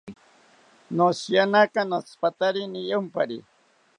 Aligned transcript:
Noshiyanaka 0.95 1.79
notzipatari 1.89 2.61
niyompari 2.71 3.37